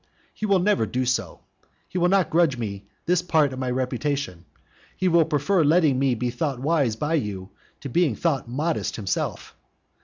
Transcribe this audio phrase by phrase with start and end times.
[0.33, 1.41] He will never do so.
[1.87, 4.45] He will not grudge me this part of my reputation,
[4.97, 9.55] he will prefer letting me be thought wise by you to being thought modest himself.